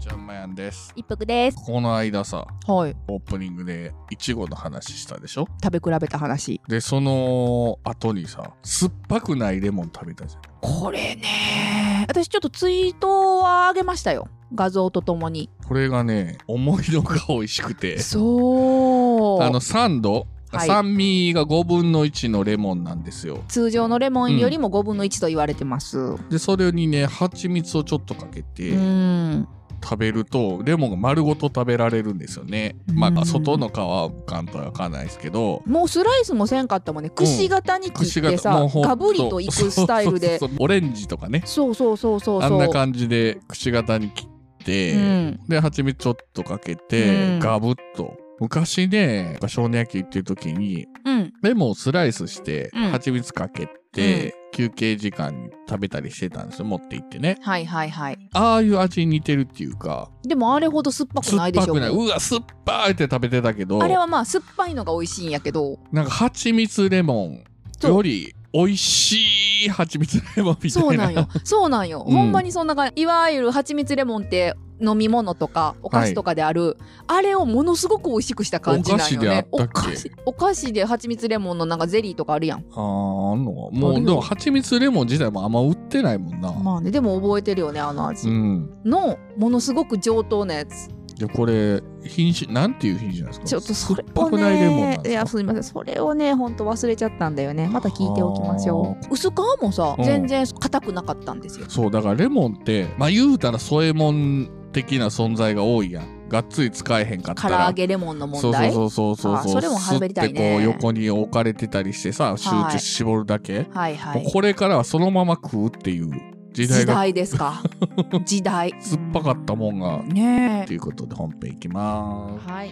[0.00, 0.92] ちゃんまやんです。
[0.96, 1.58] 一服です。
[1.64, 2.96] この間さ、はい。
[3.06, 5.46] オープニングでいちごの話したでしょ？
[5.62, 6.60] 食べ比べた話。
[6.66, 10.42] で、その後にさ、酸っぱくないレモン食べたじゃん。
[10.60, 12.06] これね。
[12.08, 14.28] 私ちょっとツイートはあげましたよ。
[14.54, 15.50] 画像とともに。
[15.68, 19.42] これがね、思いのが美味しくて、そう。
[19.42, 23.44] あの、酸度、はい酸味が5分の1のレモンなんですよ。
[23.46, 25.96] 通常のレモンよりも5分の1と言われてます。
[25.96, 29.46] うで、それにね、蜂蜜をちょっとかけて、ん。
[29.82, 32.76] 食べるとレモンが丸ごと食べられるんですよね。
[32.92, 35.62] まうんあ外の皮は関東はわかんないですけど。
[35.66, 37.10] もうスライスもせんかったもんね。
[37.10, 40.38] くし形に切ってさ、もうほんガブリといくスタイルで。
[40.38, 42.52] そうそうそうオレンジとかねそうそうそうそうそう。
[42.52, 45.40] あんな感じでくし形に切って、うん。
[45.48, 51.32] で蜂蜜ちょっとかけて、うんガブッと昔ね少年野球行ってる時にうん。
[51.42, 58.18] レモンをスライスしてうん蜂蜜かけて、休憩時間に食べたりしてたんですよ持って行ってねはいはいはい。
[58.34, 61.64] ああいう味に似てるっていうかでもあれほど酸っぱく酸ないでしょ。
[61.64, 65.78] っぱくないうわ酸っぱいって食べてたけどあれはまあ酸っぱいのが美味しいんやけど。
[65.92, 67.44] なんか蜂蜜レモン
[67.82, 71.28] より美味しい蜂蜜レモンみたいなそうなんよ。
[71.44, 72.04] そうなんよ。
[72.06, 73.02] うんほんまにそんな感じ。
[73.02, 79.46] いわゆる蜂蜜レモンって飲み物とかお菓子とかである、あれをものすごく美味しくした感じなんよね。
[79.52, 82.58] お菓子お菓子お菓子で蜂蜜レモンのなんかゼリーとかあるやん。
[82.58, 88.28] あーあんのかもうでも蜂蜜レモン自体もあんま売ってないもんな、まあね、でも覚えてるよね、あの味。
[88.28, 90.88] うんの、ものすごく上等なやつ。
[91.18, 93.46] でこれ品種なんていう品種なんですか？
[93.46, 95.62] ちょっとそれを酸っぱくないレモンなんね、いや、ですみません。
[95.62, 97.68] それをね、ほんと忘れちゃったんだよね。
[97.68, 99.06] また聞いておきましょう。
[99.12, 101.66] 薄皮もさ、うん全然硬くなかったんですよ。
[101.68, 108.72] そうだからレモンってまあ言うたら添え物的な存在が多いやんがっつり使えへんかったら唐揚げレモンの問そう題。
[108.72, 114.22] そうそうそうそうあそれも喋りたいね吸ってこう横に置かれてたりしてさ集中絞るだけ、はいはい。
[114.22, 116.10] もうこれからはそのまま食うっていう
[116.52, 117.62] 時代時が代ですか？
[118.24, 118.72] 時代。
[118.80, 122.38] 酸っぱかったもんがねということで本編いきまえ。
[122.38, 122.70] ーすはい。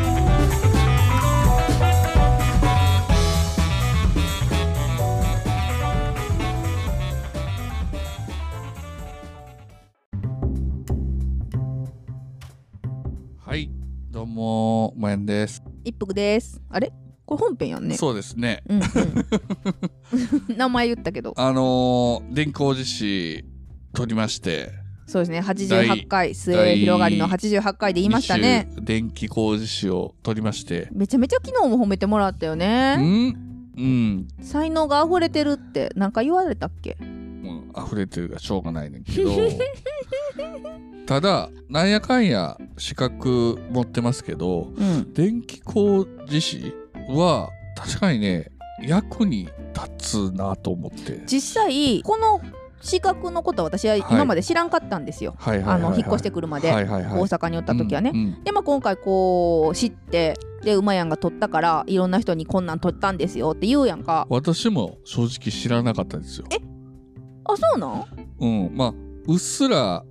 [15.01, 16.61] もまやんです、一服です。
[16.69, 16.93] あれ？
[17.25, 17.95] これ本編やんね。
[17.97, 18.83] そうですねうんうん。
[20.55, 21.33] 名前言ったけど。
[21.35, 23.43] あのー、電光寺市
[23.93, 24.69] 撮りまして
[25.07, 25.39] そうですね。
[25.39, 28.69] 88回、末広がりの88回で言いましたね。
[28.79, 32.95] 電気工事士を撮りましてめちゃめちゃ昨日も褒めてもらったようね。
[32.97, 33.35] ん？
[33.77, 36.95] うん才能が溢れてるってなんか言われたっけ？
[37.77, 39.31] 溢れてるがしょうがないねんけど
[41.05, 45.13] ただなんやかんや資格持ってますけどうん。
[45.13, 46.73] 電気工事士
[47.09, 52.41] は確かにね役に立つなと思って実際、この
[52.81, 55.35] 資格のことは私は今まで知らんかったんですよ。
[55.39, 56.71] あの、引っ越してくるまで。
[56.71, 58.11] はいはいはい、大阪におった時はね。
[58.13, 60.33] うんうんでまあ今回こう知って
[60.63, 66.45] で馬やんが取ったからいろんな人にこんなん取ったんですよって言うやんか私も正直知らなかったですよ
[67.45, 68.05] あそうなん？
[68.39, 68.93] うんまあ
[69.27, 70.03] うっすら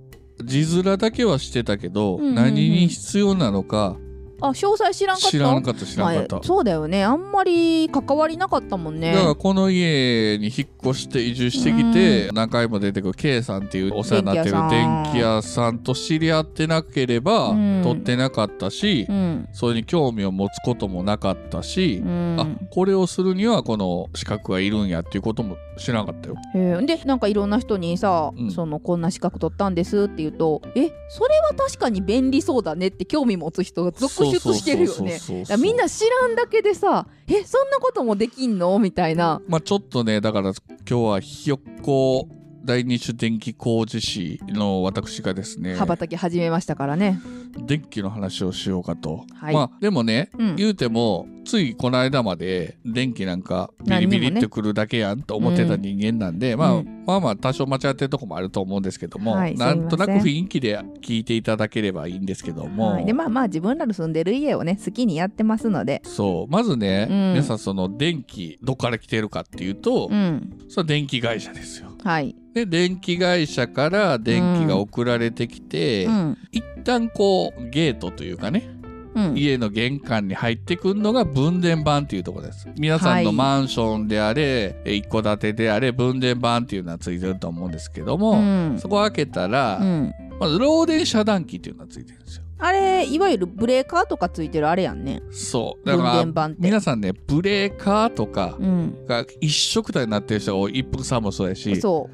[0.43, 2.35] 字面だけはしてたけど、うんうんうん。
[2.35, 3.97] 何に必要なのか
[4.43, 5.29] あ詳細知らんかった？
[5.29, 7.03] 知らんかった知らんかった、まあそうだよね。
[7.03, 9.13] あんまり関わりなかったもんね。
[9.13, 17.81] だからこの家に引っ越して移住してきて、何回も出てくる K さんっていうお世話になってる電気電気屋さんと知り合ってなければ、うん。
[17.83, 19.47] 取ってなかったし、うん。
[19.53, 22.37] それに興味を持つこともなかったしう、ん。
[22.39, 26.35] あこれをするにはこの資格がいるんやっていうことも知らなかったよ。
[26.55, 28.51] へえでなんかいろんな人にさ、うん。
[28.51, 34.93] そのこんな資格取ったんですって言うとえそれは確かに便利そうだねって興味持つ人が続出してるよね。
[34.93, 35.39] そうそうそうそう。
[35.41, 39.41] だからみんな知らんだけでさえそんなこともできんのみたいな。
[39.47, 40.51] まあちょっとねだから
[40.89, 42.27] 今日はひよっこ
[42.63, 47.19] 第二種電気工事士の私がですね羽ばたき始めましたからね。
[47.57, 49.53] 電気の話をしようかと、はい。
[49.53, 50.55] まあでもね、うん。
[50.55, 66.01] 言うてもついこの間まで電気なんかビリビリってくるだけやんと思ってた人間なんで、まあ、うまあまあ多少間違ってるとこもあると思うんですけども、はいなんとなく雰囲気で聞いていただければいいんですけども、はい、でまあまあ自分らの住んでる家をね好きにやってますので。
[66.05, 66.51] そう。
[66.51, 67.33] まずね、うん。
[67.33, 70.57] 皆さんその電気どっから来てるかっていうと、うん。
[70.69, 71.90] それは電気会社ですよ。
[72.03, 72.35] はい。
[72.53, 76.37] で電気会社から電気が送られてきて、うん。
[76.51, 78.69] 一旦こうゲートというかね
[79.15, 79.37] うん。
[79.37, 90.13] 家の玄関に入ってくるのが分電盤っていうところです皆さんのはいマンションであれ、え一戸建てであれ分電盤っていうのはついてると思うんですけども、うんそこを開けたら、うん。
[90.39, 95.23] まず漏電遮断機っていうのがついてるんですよあれ、いわゆるブレーカーとかついてるあれやんね。
[95.31, 96.49] そうだか分ら。
[96.59, 99.05] 皆さんねブレーカーとかうん。
[99.07, 102.09] が一色体になってる人が多い一服さんもそうやしそ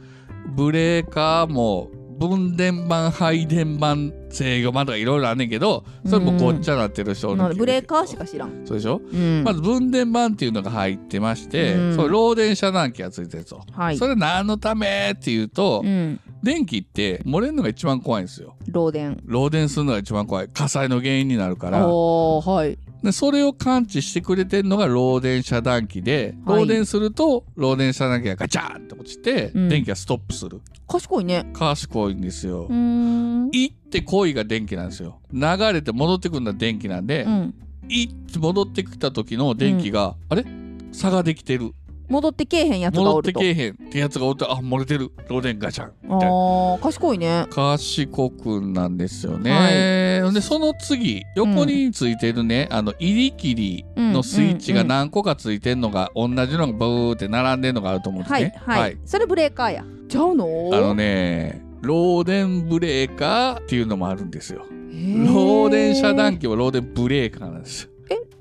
[0.55, 7.31] ブレーカーも分電盤配電盤制御盤とかいろいろあんねんけどそれもごっちゃなってる人う。
[7.31, 8.65] おるなのでブレーカーしか知らん。
[8.65, 9.43] そうでしょ、うん。
[9.43, 13.97] まず分電盤っていうのが入ってまして、うんそれ漏電遮断機がついてると、はい。
[13.97, 16.19] それ何のためっていうと、うん。
[16.47, 18.55] 電気って漏れるのが一番怖いんですよ。
[18.69, 19.21] 漏電。
[19.27, 20.47] 漏電するのが一番怖い。
[20.47, 21.85] 火災の原因になるから。
[21.85, 22.79] はい。
[23.03, 26.63] でそれを感知してくれてるのが漏電遮断機で、はい。
[26.63, 29.67] 漏電すると漏電遮断機がガチャンって落ちて、うん。
[29.67, 30.61] 電気がストップする。
[30.87, 31.49] 賢いね。
[31.51, 32.67] 賢いんですよ。
[32.69, 35.19] 行って恋が電気なんですよ。
[35.33, 35.41] 流
[35.73, 37.55] れて戻ってくるのは電気なんで、うん。
[37.89, 40.45] 行って戻ってきた時の電気が、あれ？
[40.93, 41.73] 差ができてる
[42.09, 43.39] 戻ってけえへんやつが戻おると。
[43.39, 47.45] ってけえへんってやつがおってあ漏れてる漏電ガチャンみたいなあー、賢いね。
[47.49, 58.97] 賢くなんですよね、でその次横についてるね、あの入り切りのスイッチが何個かついてんのが、同じのがブーって並んでんのがあると思うんですはい、ねはい。
[59.05, 59.85] それブレーカーや。
[60.07, 60.69] ちゃうの？
[60.73, 64.65] あのね漏電ブレーカーっていうのもあるんですよ。
[64.69, 65.25] へー。
[65.25, 67.83] 漏電遮断機は漏電ブレーカーなんです。
[67.83, 67.89] よ、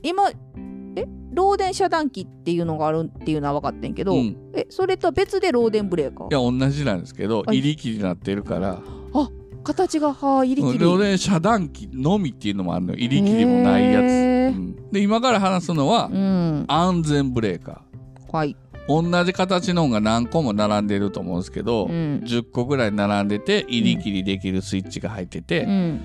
[0.03, 0.31] 今、
[0.97, 6.35] え漏電遮断機っていうのがあるっていうのは分かってんけど、うん、いえ、それとは別で漏電ブレーカー？
[6.35, 8.83] や同じなんですけどはい入り切りになってるから
[9.63, 10.85] 形が、はあ、入り切り。
[10.85, 16.65] 漏電遮断機のみっていうのもあるのよ入り切りもないやつ、うんで今から話すのはうん。
[16.69, 17.83] 安全ブレーカ
[18.31, 18.57] はい。
[18.89, 22.23] ー同じ形のが何個も並んでると思うんですけど、うん。
[22.25, 26.01] 10個ぐらい並んでて入り切りできるスイッチが入ってうて、ん。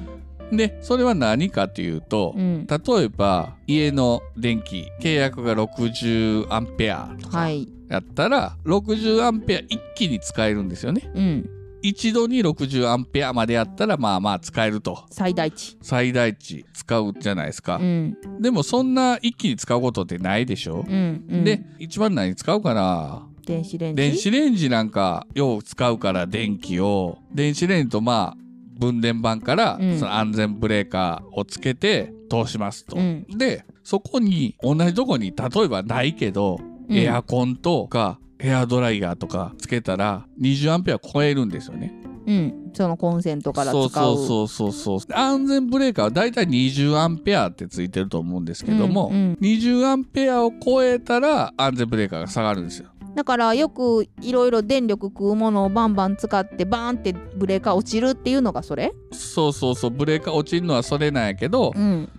[0.52, 2.68] でそれは何かというと、うん。
[2.68, 7.68] 例えば家の電気契約が60アンペアとかはい。
[7.90, 11.50] やったら、60アンペア一気に使えるんですよねうん。
[11.82, 15.78] 一度に60アンペアまでやったらまあまあ使えると最大値。
[15.82, 18.16] 最大値使うじゃないですか、うん。
[18.40, 21.26] でもそんな一気に使うことってないでしょ、うん。
[21.30, 23.28] うんで、一番何使うかな？
[23.46, 24.02] 電子レンジ？
[24.02, 28.41] 電子レンジなんかよう使うから電気を電子レンジとまあ
[28.82, 32.98] 分電盤からうんその安全ブレーカーをつけて通しますと。
[32.98, 41.94] うんでそこに同じとこに例えばないけど、うんエアコンとかヘアドライヤーとかつけたら20アンペア超えるんですよね。
[42.28, 42.72] うん。
[42.74, 43.90] そのコンセントから使う。
[43.90, 45.18] そうそうそうそうそう。
[45.18, 52.90] 安全ブレーカーはだいたい20アンペアってついてると思うんですけども、うんうん20アンペアを超えたら安全ブレーカーが下がるんですよ。
[53.16, 58.94] だからよくいろいろ電力食うものをバンバン使ってバーンってブレーカー落ちるっていうのがそれ？
[59.12, 59.92] そうそうそう。
[59.92, 62.10] ブレーカー落ちるのはそれなんやけど、うん。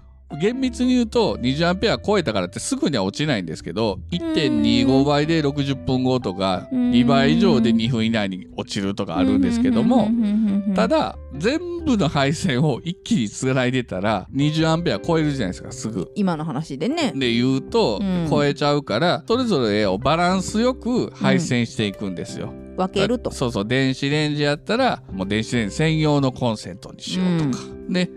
[0.41, 10.11] 厳密に言うと20アンペア超えたからってすぐには落ちないんですけど1.25倍で60分後とかうん2倍以上で2分以内に落ちるとかあるんですけども
[10.75, 16.11] ただ全部の配線を一気につないでたら20アンペア超えるじゃないですかすぐ。
[16.15, 17.13] 今の話でね。
[17.15, 22.53] で言うとうん超えちゃうからそれぞれをバランスよく配線していくんですよ。
[22.77, 23.31] 分けると。
[23.31, 28.11] そうそう電子レンジやったらもう電子レンジ専用のコンセントにしようとか、で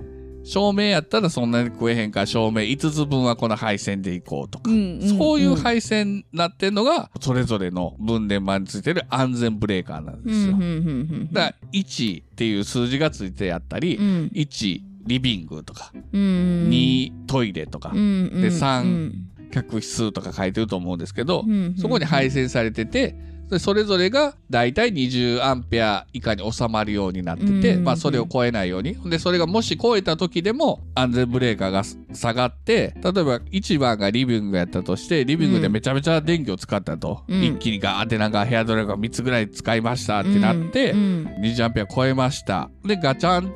[0.45, 10.53] 照明やったらそんなに食えへんから照明5つ分はこの配線でいこうとか、うんんそういう配線になってんのがそれぞれの分電盤についてる安全ブレーカーなんですよ。
[10.53, 10.91] うんうんうんう
[11.23, 14.31] んだから1っていう数字がついてやったり、うん。
[14.33, 18.01] 1リビングとか、うん2トイレとか、うんう
[18.37, 19.31] んで3うん。
[19.51, 21.75] 客室とか書いてると思うんですけど、うん。
[21.77, 23.15] そこに配線されてて
[23.49, 28.95] でそれぞれがだいたい20アンペア以下に収まるようになってて、うんまあ、それを超えないように。
[29.09, 31.83] でそれがもし超えた時でも安全ブレーカーが
[32.13, 37.43] 下がって例えば1番がリビングやったとしてリビングでめちゃめちゃ電気を使ったと、うん。
[37.43, 42.69] 一気にガーってなんかヘアドライが3つぐらい使いましたってなって、うん20アンペア超えました。
[42.83, 43.49] でガチャン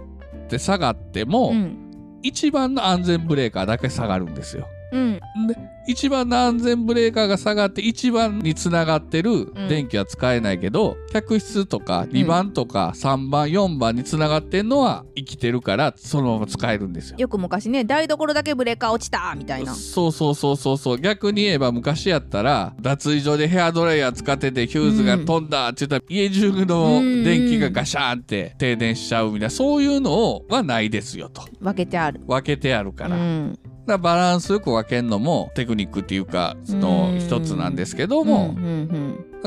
[0.45, 2.19] って下がっても、うん。
[2.21, 4.67] 一番の安全ブレーカーだけ下がるんですよ。
[4.91, 5.19] うん。
[5.47, 9.67] で一番の安全ブレーカーが下がって一番につながってるん。
[9.67, 17.17] 電気は使えないけど、客室とか2番とか3番4番につながってんのは生きてるからそのまま使えるんですよ。
[17.17, 19.73] よく昔ね台所だけブレーカー落ちたみたいな。
[19.73, 20.99] そうそうそうそうそう。
[20.99, 31.43] 逆に言えば昔やったら脱衣所でヘアドライヤー使っててヒューズが飛んだって言ったら家中の電気がガシャーンって停電しちゃうみたいなそういうのはないですよと。
[31.59, 32.21] 分けてある。
[32.27, 33.15] 分けてあるから。
[33.15, 37.19] うんだバランスよく分けるのもテクニックっていうかそのうん。
[37.19, 38.55] 一つなんですけども、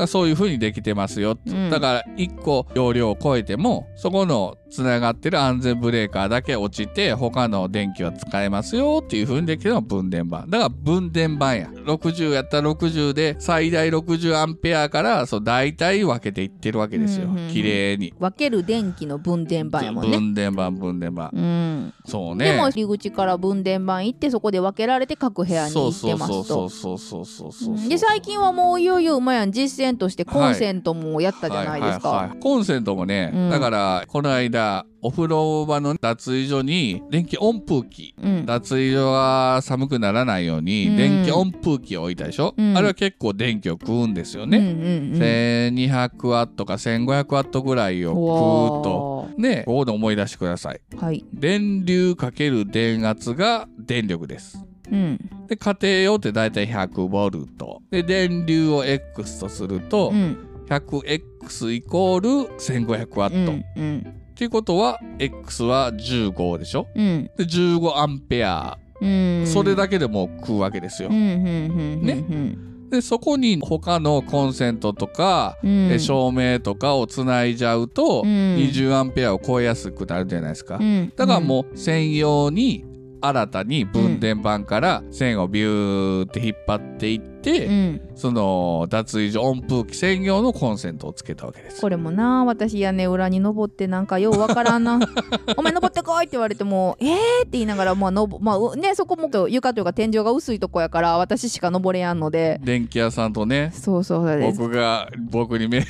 [0.07, 1.69] そういう風にできてますよ、うん。
[1.69, 10.49] だから1個容量を超えてもそこのつながってる安全ブレーカーだけ落ちて他の電気は使えますよっていう風にできるのが分電盤。
[10.49, 11.69] だから分電盤や。
[11.69, 17.53] 60やったら60で最大60アンペアからそう大体分けていってるわけですよ、うんうんうん。
[17.53, 18.13] 綺麗に。
[18.19, 20.17] 分ける電気の分電盤やもんね。
[20.17, 22.53] 分電盤分電盤、うん、そうね。
[22.53, 26.43] でも入り口から分電盤行ってそこで分けられて各部屋に行ってますと。
[26.43, 32.09] そうそうそうそうそうそうそうで最近はもういよいようまやん実践としてコンセントもやったじゃないですか。
[32.09, 32.39] はいはいはい。
[32.39, 33.49] コンセントもね、うん。
[33.49, 34.62] だからこの間
[35.01, 38.15] お風呂場の脱衣所に電気温風機。
[38.21, 38.45] うん。
[38.45, 40.97] 脱衣所が寒くならないようにうん。
[40.97, 42.77] 電気温風機を置いたでしょ、うん。
[42.77, 44.73] あれは結構電気を食うんですようんね、うんうん。
[45.19, 49.29] 1200ワットか1500ワットぐらいを食うと。
[49.37, 50.81] うねここで思い出してください。
[50.97, 51.25] はい。
[51.33, 54.65] 電流かける電圧が電力です。
[54.91, 55.19] うん。
[55.47, 57.81] で家庭用ってだいたい100ボルト。
[57.91, 60.49] で電流を X とすると、うん。
[60.69, 66.87] 100X イコール1500ワット、うんうんっていうことは X は15でしょ？
[66.95, 67.29] うん。
[67.37, 69.43] で15アンペア、うん。
[69.45, 75.91] それだけでもう食うわけですよ、ねうんでそこに他のコンセントとか、うん。
[75.91, 78.27] え照明とかをつないじゃうと、うん。
[78.27, 81.11] 20アンペアを超えやすくなるじゃないですか、うん。
[81.15, 82.85] だからもう専用に
[83.25, 94.99] 新たに分電盤から線をビューって引っ張っていって、うんその脱衣所温風機専用のコンセントをつけたわけですこれもな私屋根裏に登ってなんかようわからんな
[95.57, 97.11] 「お前登ってこい!」って言われても「えー!」
[97.41, 105.83] って言いながらまあのぼまあうねそこも床というか天井が薄いとこやから私しか登れやんので電気屋さんとねそうそう僕が僕に目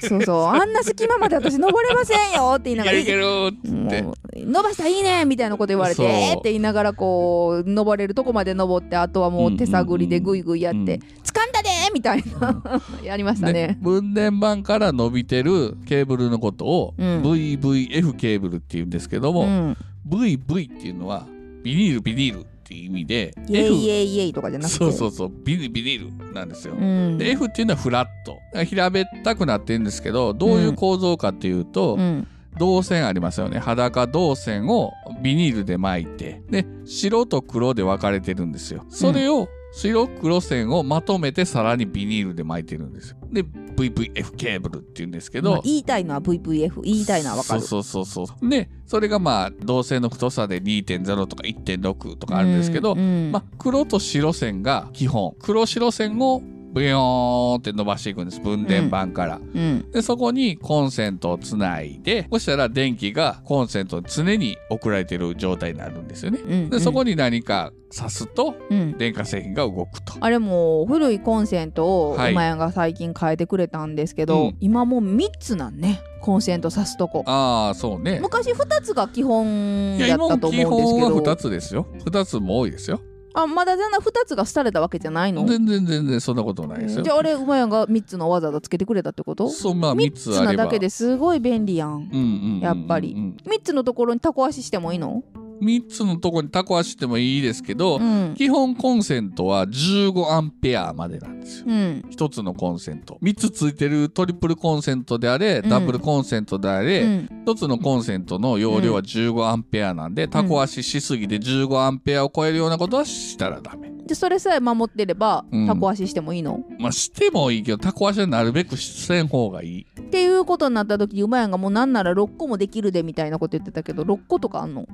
[0.00, 0.44] そうそう。
[0.46, 4.04] あんな隙間まで私登れませんよって言いながらいけるって。
[4.34, 12.82] 伸ばしたらいいねみたいなこと言われてえーって言いながらこう登れるとこまで登ってあとはもう手探りでグイグイやって、うん掴んだでーみたいな。
[13.04, 13.78] やりましたね。
[13.80, 17.22] 分電盤から伸びてるケーブルのことをうん。
[17.22, 19.76] VVF ケーブルって言うんですけども、うん。
[20.08, 21.26] VV っていうのは
[21.62, 24.78] ビニールビニールっていう意味でイエイイエイイエイとかじゃなくて。
[24.78, 25.32] そうそうそう。
[25.44, 26.74] ビニビニールなんですよ。
[26.74, 27.18] うん。
[27.18, 28.38] で F っていうのはフラット。
[28.64, 32.28] 平べったくなってるんですけどどういう構造かっていうと、うん。
[32.58, 33.58] 銅線ありますよね。
[33.58, 36.42] 裸銅線をビニールで巻いて。
[36.48, 38.84] で白と黒で分かれてるんですよ。
[38.88, 43.16] それを白黒線をまとめてさらにビニールで巻いてるんですよ。
[43.30, 47.60] で VVF ケーブルっていうんですけど、まあ言いたいのは VVF 言いたいのはわかる。
[47.60, 55.34] そうそうそうそうでそれがまあ銅線の太さで2.0とか1.6とかあるんですけど、まあ、黒と白線が基本。
[55.40, 58.40] 黒白線をブヨーンって伸ばしていくんです。
[58.40, 59.90] 分電盤から、うん。
[59.90, 66.38] でそこにコンセントをつないでそしたら電気がコンセントに常に送られてる状態になるんですよね。
[66.38, 68.96] うんでそこに何か挿すとうん。
[68.98, 70.14] 電化製品が動くと。
[70.20, 76.00] あれも古いコンセントをはい馬屋が最近変えてくれたんですけど、うん今もう3つなんね。
[76.20, 77.24] コンセント挿すとこ。
[77.26, 78.20] ああそうね。
[78.20, 81.86] 昔2つが基本いややったと思うんですけ本はど2つですよ。
[82.04, 83.00] 2つも多いですよ
[83.32, 85.46] あまだ全然2つが廃れたわけじゃないの？
[85.46, 87.02] 全然全然そんなことないですよ。
[87.02, 89.48] じゃああれ馬屋が3つのわざわざつけてくれたってこと？
[89.50, 90.52] そうまあ3 3つつあれば。
[90.52, 91.90] なだけですごい便利やん。
[91.90, 92.10] うんうんうん
[92.56, 93.14] うんやっぱり。
[93.44, 95.22] 3つのところにタコ足してもいいの？
[95.60, 98.34] 3つのとこにタコ足してもいいですけど、うん。
[98.36, 101.66] 基本コンセントは15アンペアまでなんですよ。
[101.68, 102.04] うん。
[102.10, 103.18] 1つのコンセント。
[103.22, 105.68] 3つついてるトリプルコンセントであれ、うん。
[105.68, 107.28] ダブルコンセントであれ、うん。
[107.46, 115.66] 1つのコンセントの容量は15アンペアなんで、タコ足しすぎて15アンペアを超えるようなことはしたらダメでそれさえ守ってればうん。
[115.66, 119.86] タコ足してもいいの、まあしてもいいけどタコ足はなるべくせん方がいい。
[120.00, 124.86] っていうことになった時に馬やんがもうなんなら6個もできるでみたいなこと言ってたけど6個とかあんの？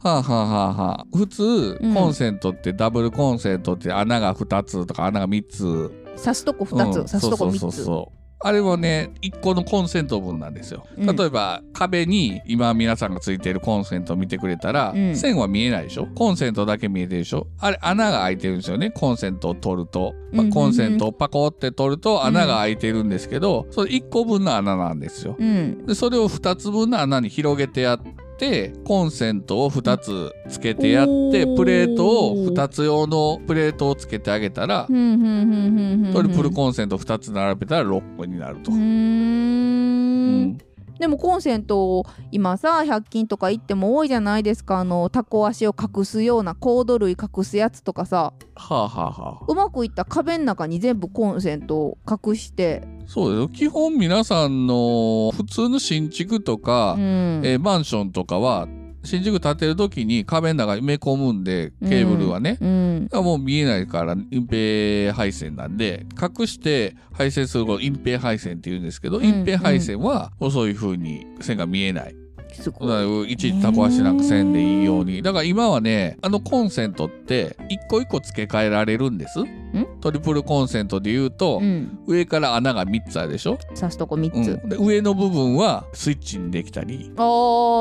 [0.00, 1.06] はあはあはあはあ。
[1.16, 1.94] 普通、うん。
[1.94, 5.92] コンセントってダブルコンセントって穴が2つとか穴が3つ。
[6.16, 7.06] 刺すとこ2つ、うん。
[7.06, 7.58] 刺すとこ3つ。
[7.60, 11.16] そうそうそうそうあれはね1個のコンセント分なんですよ、うん。
[11.16, 15.16] 例えば壁に今皆さんがついてるコンセントを見てくれたら、うん。
[15.16, 16.06] 線は見えないでしょ？
[16.14, 17.46] コンセントだけ見えてるでしょ？
[17.58, 18.90] あれ穴が開いてるんですよね。
[18.90, 25.36] コンセントを取ると、まあうんコンセントをパコって取ると穴が開いてるんですけど、それ1個分の穴なんですよ。
[25.38, 25.86] うん。
[25.86, 28.00] でそれを2つ分の穴に広げてやっ
[28.42, 34.96] てコンセントを2つつけてやってプレートを2つ用のプレートをつけてあげたらトリ
[36.28, 38.72] プルコンセント2つ並べたら6個になると。
[40.98, 44.78] でもコンセントを今さ100均とか行っても多いじゃないですか。
[44.78, 48.32] あのタコ足を隠すようなコード類隠すやつとかさ。
[48.54, 49.44] はあはあはあ。
[49.48, 53.48] うまくいった壁の中に全部コンセントを隠して、そうですよ。
[53.48, 57.02] 基本皆さんの普通の新築とか、うん。
[57.44, 58.68] えーマンションとかは
[59.04, 63.08] 新宿建てる時に壁の中に埋め込むんでケーブルはね、うん。
[63.12, 69.24] もう見えないから隠蔽配線なんで隠して配線することを隠蔽配線って言うんですけど、ん。
[69.24, 72.21] 隠蔽配線はそういう風に線が見えない
[72.54, 75.22] すごいらいちいちタコ足なんかせんでいいように。
[75.22, 79.40] だから今はねあのコンセントって一個一個付け替えられるんです。
[80.00, 81.98] トリプルコンセントで言うと、うん。
[82.06, 84.44] 上から穴が3つあるでしょ、刺すとこ3うん。
[84.44, 87.10] つ、で上の部分はスイッチにできたり。
[87.16, 87.22] あ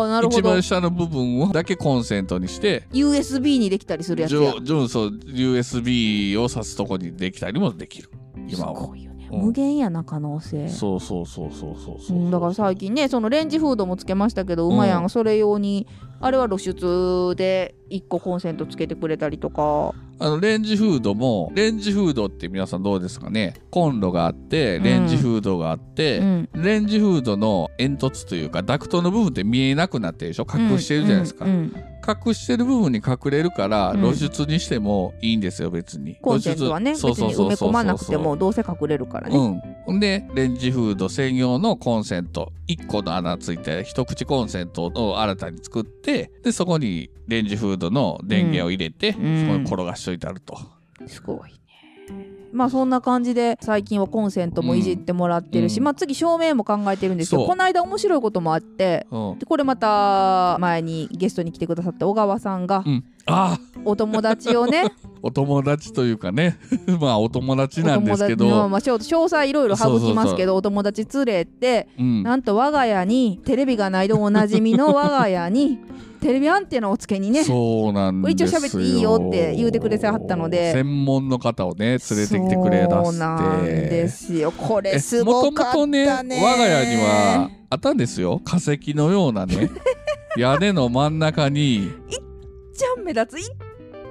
[0.06, 0.40] あなるほど。
[0.40, 2.84] 一番下の部分をだけコンセントにして。
[2.94, 4.54] USB にできたりするやつや。
[4.54, 8.10] 上上そう USB を挿すとこにできたりもできる。
[8.48, 10.70] 今すはごいよ無限やな可能性。
[10.70, 12.18] そうそうそうそうそうそう。
[12.18, 15.88] うんだから最近ねそのレンジフードもつけましたけど、うまやんがそれ用に
[16.20, 19.94] あれは露出で1個コンセントつけてくれたりとか。
[20.24, 23.56] あのレンジフードもレンジフードって皆さんどうですかね？
[23.72, 26.50] コンロがあってレンジフードがあって、うん。
[26.54, 30.46] レンジフードの煙突というかダクトの部分って見えなくなってるでしょ？
[30.48, 31.76] 隠してるじゃないですか、うんうん
[32.26, 34.02] 隠してる部分に隠れるからうん。
[34.02, 36.16] 露出にしてもいいんですよ別に。
[36.22, 40.00] コンセントはね別に埋め込まなくてもどうせ隠れるからね、うん。
[40.00, 42.52] でレンジフード専用のコンセント。
[42.68, 49.14] 1個の穴ついて一口コンセントを新たに作ってでそこにレンジフードの電源を入れて、ん。
[49.14, 49.26] そこ
[49.58, 50.58] に転がしといてあると、
[51.08, 51.52] すごい。
[51.52, 51.61] ね
[52.52, 55.84] まあそんな感じで最近はコンセントもいじってもらってるし、うん。
[55.84, 57.48] まあ次照明も考えてるんですよそう。
[57.48, 59.40] この間面白いこともあってうん。
[59.40, 64.92] でこれまた前にゲストに来てくださった小川さんがうん、ああお友達をね
[65.24, 66.58] お友達というかね。
[67.00, 75.80] まあお友達なんですけど、まあ、ちょっと詳細いろいろ省きますけどお友達連れてうん、なんと我が家にテレビがないでおなじみの我が家に
[76.22, 77.44] テレビアンテナをつけにね。
[77.44, 78.48] そうなんですよ。
[78.48, 80.72] 一応喋っていいよって言うてくれてはったので。
[80.72, 83.12] 専門の方をね連れてきてくれだして。
[83.12, 84.52] そうなんですよ。
[84.52, 88.40] これすごかったもとねね我が家にはあったんですよ。
[88.46, 89.72] 化石のようなね
[90.38, 91.90] 屋根の真ん中に。
[92.74, 93.46] ちゃん目立ついっ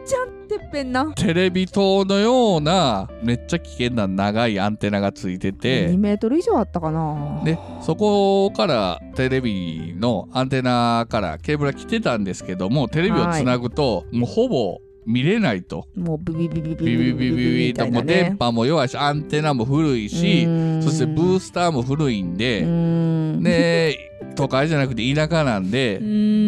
[0.04, 1.12] ちゃんてっぺんな。
[1.12, 7.40] テレビ塔のようなめっちゃ危険な長いアンテナがついて2てメートル以上あったかな。
[7.44, 15.86] でそこからテレビのアンテナからケーブルが来てたんですけどもテレビをつなぐともうほぼ見れないと。
[15.94, 20.44] もうビビビビビビビビビビビともう電波も弱いしアンテナも古いし
[20.82, 22.66] そしてブースターも古いんで
[23.40, 25.98] で都会じゃなくて田舎なんで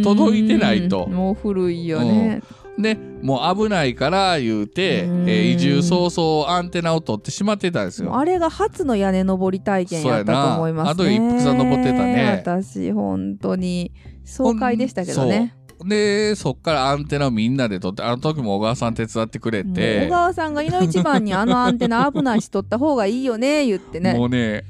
[0.03, 2.43] 届いてないともう古いよね、
[2.79, 5.25] でもう危ないから言うて、えうん。
[5.27, 8.17] ー移住早々アンテナを取ってしまってたんですよ。
[8.17, 10.91] あれが初の屋根登り体験やったと思いますね。
[10.93, 12.43] あと一服さん登ってたね。
[12.43, 13.93] 私本当に。
[14.25, 15.55] 爽快でしたけどね。
[15.85, 20.07] でそっからアンテナをみんなで取ってあの時も小川さん手伝ってくれて。
[20.07, 24.15] 小川さんがいの一番にあのアンテナ危ないし取った方がいいよね言ってね。
[24.15, 24.65] もうね。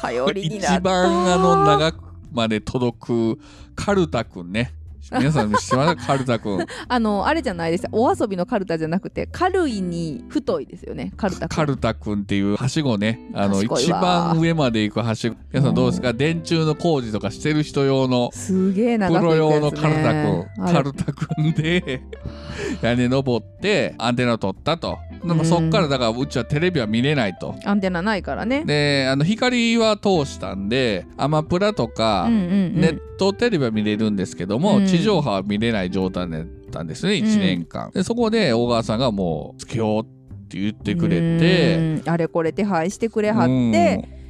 [0.00, 0.74] 頼りになった。
[0.76, 3.38] 一番あの長くまで届く
[3.74, 4.72] カルタくんね
[5.18, 6.06] 皆さん知ってます？
[6.06, 7.86] カルタくんあのあれじゃないです。
[7.92, 11.12] お遊びのカルタじゃなくて軽いに太いですよね。
[11.16, 13.20] カルタカルタくんっていうはしごね。
[13.34, 15.36] あの一番上まで行くはしご。
[15.52, 16.12] 皆さんどうですか？
[16.12, 20.72] 電柱の工事とかしてる人用のすげえプ長くロ用のカルタくん、ねあれ。
[20.72, 22.02] カルタくんで
[22.82, 24.98] 屋根登ってアンテナを取ったと。
[25.24, 27.56] でもそっからだからうちはテレビは見れないと。
[27.64, 28.64] アンテナないからね。
[28.64, 32.80] であの光は通したんでアマプラとか、うんうんうん。
[32.80, 40.04] ネットテレビは見れるんですけども、うん地上波は見れない状態だったんですね1年間、でそこで小川さんがもうつけようっ
[40.48, 42.02] て言ってくれてうん。
[42.06, 43.72] あれこれ手配してくれはってうん。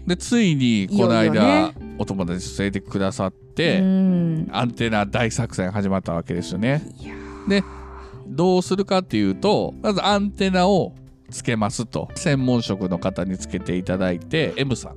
[0.07, 1.74] でついにこの間ね。
[1.98, 4.48] お友達連れてくださって、うん。
[4.52, 6.83] アンテナ大作戦始まったわけですよね。
[7.48, 7.62] で
[8.26, 10.94] どうするかっていうとまずアンテナを
[11.31, 12.09] つけますと。
[12.14, 14.96] 専門職の方につけていただいて M さん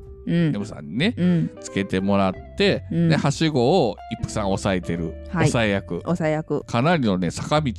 [0.65, 1.51] さんにねうん。
[1.61, 3.09] つけてもらって、うん。
[3.09, 5.47] ではしごを一服さん押さえてる、はい。
[5.47, 6.01] 押さえ役。
[6.05, 7.71] お最悪かなりのね坂道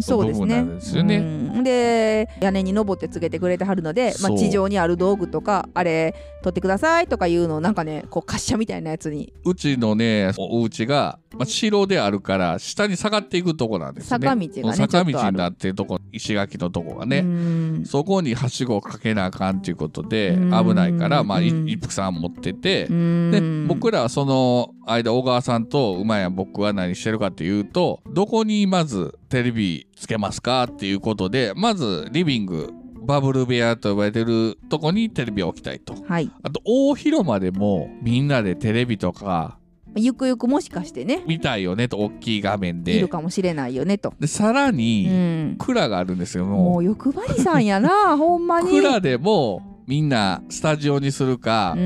[0.00, 0.64] そうですね。
[0.64, 1.16] ですよね。
[1.18, 1.20] う
[1.60, 1.64] ん。
[1.64, 9.32] で屋根に登ってつけてくれてはるので、まあ、地上にある道具とかあれ取ってくださいとかいうのをなんかねこう滑車みたいなやつに。
[9.44, 14.08] うちのねお家が、まあ、城であるから下に下がっていくとこなんですね。
[14.08, 17.84] 坂道がね坂道になってるとこ石垣のとこがうね、ん。
[17.84, 20.68] そこにはしごをかけなあかんっていうことでうん。
[20.68, 23.30] 危ないから、まあ、一服さん持ってて、うん。
[23.30, 32.72] で僕らはその間小川さんと馬や僕は何してるかっていうとどこにまずテレビつけますかっていうことでまずリビング
[33.04, 35.94] バブル部屋と呼ばれてるとこにテレビを置きたいと。
[36.04, 36.30] はい。
[36.42, 39.58] あと大広間でもみんなでテレビとか
[39.94, 41.22] ゆくゆくもしかしてね。
[41.26, 48.78] 見たいよねと大きい画面いでるかもしれないよねと、でさらうにん、蔵があるんですよももう欲張りさんやな ほんまに。
[48.78, 51.82] う蔵でもみんなスタジオにするか、うん。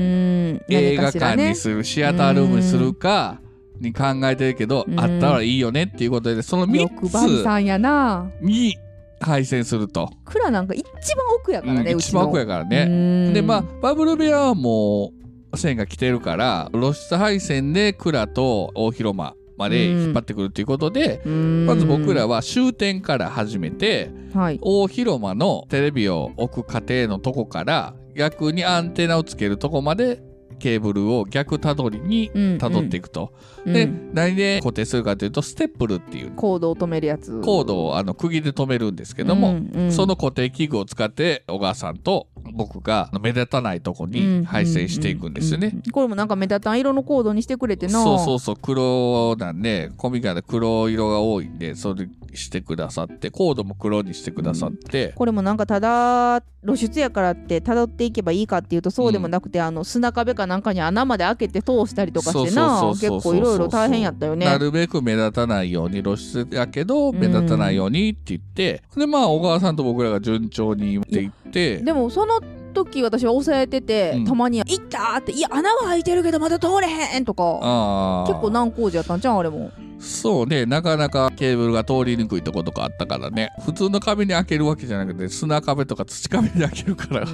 [0.69, 3.39] 映画館にするシアタールームにするか
[3.79, 4.99] に考えてるけど、うん。
[4.99, 8.29] あったらいいよねっていうことでその欲張り3さんやな。
[8.41, 8.77] つに
[9.19, 13.33] 配線すると、蔵なんか一番奥やからね、うん一番奥やからね。
[13.33, 15.11] でまあバブル部屋はも
[15.51, 24.59] う線が来てるから露出配線で蔵と大広間まで引っ張ってくるっていうことで、まず僕らは終点から始めてはい。
[24.61, 30.21] 大広間のテレビを置く過程のとこから逆にアンテナをつけるとこまで
[30.57, 33.33] ケーブルを逆たどりにたどっていくと。
[33.65, 34.11] でうん。
[34.13, 36.31] 何で固定するかというとステップルっていう。
[36.31, 37.41] コードを止めるやつ。
[37.41, 39.91] コードをあの釘で止めるんですけども、うんうん。
[39.91, 45.67] その固定器具を使って小川さんと僕が目立たないとこに配線していくんですよね。
[45.67, 45.73] うん。
[45.73, 62.81] うんうんこれもなんか目立たん色のコードにしてくれてなそうそうそう黒なんでコミカで黒色が多いんでそれしてくださってコードも黒にしてくださって、これもなんかただ露出やからって辿っていけばいいかっていうとそうでもなくて、あの砂壁かなんかに穴まで開けて通したりとかしてな。
[62.91, 64.45] 結構いろいろ大変やったよね。
[64.45, 71.21] なるべく目立たないように露出やけどん目立たないようにって言って、でまあ小川さんと僕らが順調に言って。
[71.21, 72.41] いってでもその
[72.73, 74.25] 時私は抑えてて、うん。
[74.25, 78.23] たまに「行った!」って「いや穴は開いてるけどまだ通れへん!」とか。
[78.27, 79.71] 結構難工事やったんじゃんあれも。
[79.99, 80.67] そうね。
[80.67, 83.49] なかなかケーブルが通りにくいとことかあったからね。
[83.65, 87.25] 普通の壁に開けるわけじゃなくて砂壁とか土壁に開けるから、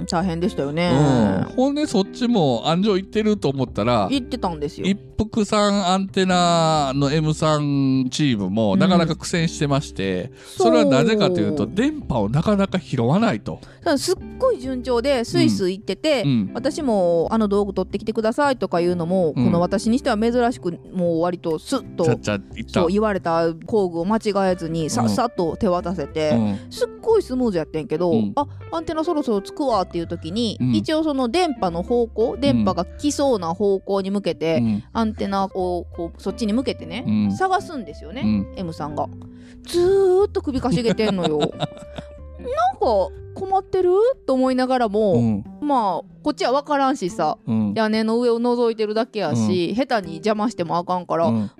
[0.00, 0.90] うーん大変でしたよね、
[1.48, 4.86] うん、ほんでそっちも安城行ってると思ったら言ってたんですよ。
[4.86, 13.60] 一服さんアンテナの M さんチームもなかなか苦戦してまして、それはなぜかというと電波をなかなか拾わないと。
[13.98, 16.50] すっごい順調でスイス行ってて、うん。
[16.54, 19.44] 私もあの道具取ってきてくださいとかいうのも、うん。
[19.44, 22.80] この私にしては珍しくもう割とスッとちゃっちゃいった。
[22.80, 26.58] そう言われた工具を間違えずにさっさっと手渡せて、うん。
[26.70, 28.32] すっごいスムーズやってんけど、うん。
[28.36, 30.74] あアンテナそろそろつくわっていう時に、うん。
[30.74, 34.84] 一応その電波の方向電波が来そうな方向に向けて、うん。
[34.92, 37.32] アンテナをこうそっちに向けてね、うん。
[37.32, 38.54] 探すんですよね、うん。
[38.56, 39.08] M さんが。
[39.64, 41.38] ずーっと首かしげてんのよ。
[41.40, 43.90] なんか困ってる？
[44.26, 45.44] と思いながらも、うん。
[45.60, 47.72] まあこっちは分からんしさうん。
[47.74, 51.50] 屋根の上を覗いてるだけやし、下手に邪魔してもあかんから、ううんん、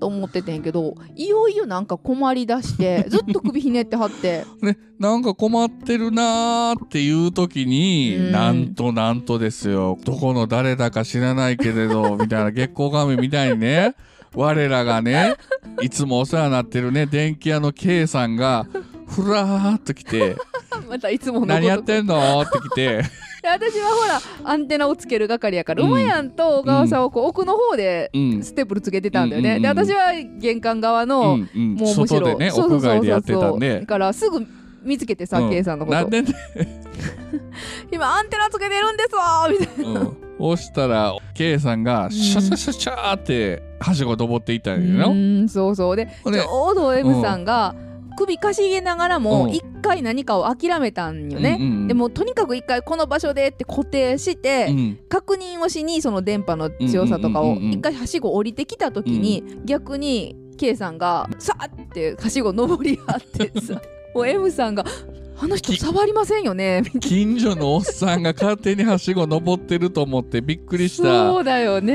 [0.00, 4.44] と思っててんけどいよいよなんか困りだしてずっと首ひねってはって。
[4.62, 8.32] ね、なんか困ってるなーっていう時に、うん。
[8.32, 9.98] なんとなんとですよ。
[10.04, 13.94] どこの誰だか知らないけれど みたいな月光仮面みたいにね
[14.34, 15.34] 我らがね
[15.82, 18.66] いつもお世話になってるね電気屋の K さんが
[19.06, 20.36] ふらーっと来て
[20.88, 23.02] またいつもの「こと何やってんの?」って来て
[23.42, 25.90] で私はほらアンテナをつける係やから、うん。
[25.90, 28.42] 馬やんと小川さんをこう奥の方でうん。
[28.42, 29.76] ステップルつけてたんだよね、うんうんうん。
[29.76, 31.74] で私は玄関側の、うんうん。
[31.74, 33.80] もうむしろねそうそうそうそう屋外でやってたんで。
[33.80, 34.46] だからすぐ
[34.82, 35.50] 見つけてさ、うん。
[35.50, 36.34] K さんのことなんでね、
[37.92, 40.00] 今アンテナつけてるんですわーみたいな。
[40.00, 45.12] うん、そうしたら K さんがシャシャシャシャーってはしご登っていったんうやよ。
[45.12, 45.96] ーんそうそう。
[45.96, 47.74] でちょうど M さんが
[48.20, 49.50] 首かしげながらもうん。
[49.50, 51.88] 一回何かを諦めたんよね、うんうんうん。
[51.88, 55.00] でもとにかく一回この場所でって固定して、うん。
[55.08, 63.80] 確認をしにその電波の強さとかを一回はしご降りてきた時に、逆に K さんがさーってはしご登りはってさ
[64.14, 64.84] もう M さんが
[65.42, 71.30] 「あの人触りませんよね」 近所のおっさんが勝手にはしご登ってると思ってびっくりなした。
[71.30, 71.94] そうだよね。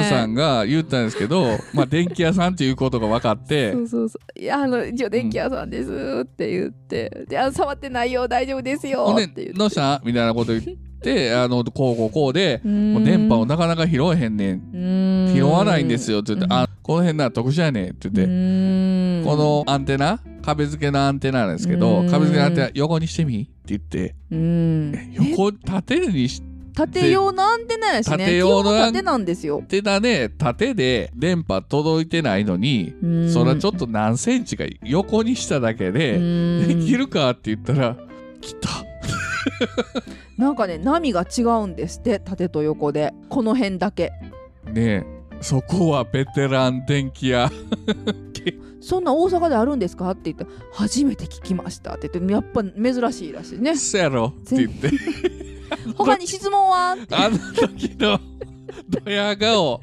[0.00, 3.72] M さんが言ったんですけど、 まあ電気屋さんっていうことが分かって。
[3.72, 4.40] そうそうそう。
[4.40, 5.90] いやあの一応電気屋さんです
[6.24, 8.26] って言って、であ触ってないよ。
[8.26, 9.12] 大丈夫ですよ。
[9.12, 9.52] って言って。
[9.58, 10.02] どうした？
[10.04, 10.64] みたいなこと言っ
[11.00, 15.32] て あのこうこうこうでもう電波をなかなか拾えへんねん。
[15.34, 16.52] 拾わないんですよって言って、うん。
[16.52, 18.32] あこの辺なら特殊やねんってう言って、
[19.24, 22.10] このアンテナ壁付けのアンテナなんですけどうん。
[22.10, 25.12] 壁付けのアンテナ横にしてみって言ってうん。
[25.14, 26.42] 横縦にし
[26.74, 28.16] 縦用のアンテナやしね。
[28.16, 29.62] 縦用の縦なんですよ。
[29.68, 32.94] てだね縦で電波届いてないのに
[33.32, 36.18] それはちょっと何センチか横にしただけで
[36.66, 37.96] できるかって言ったら
[38.40, 38.68] 来た。
[40.38, 43.12] なんかね波が違うんですって縦と横で。
[43.28, 44.12] この辺だけ。
[44.72, 45.04] ねえ
[45.42, 47.50] そこはベテラン電気屋
[48.82, 50.10] そんな大阪であるんですか？
[50.10, 53.76] って言ったら初めて聞きましたって言ってやっぱ珍しいらしいね。
[53.76, 54.34] そやろ？
[54.36, 54.90] って言って。
[55.96, 56.96] 他に質問は？
[57.02, 57.14] って。
[57.14, 58.20] あの時の
[59.04, 59.80] ドヤ顔。